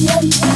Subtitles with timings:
[0.00, 0.51] ¡Gracias!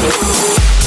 [0.00, 0.77] Thank you.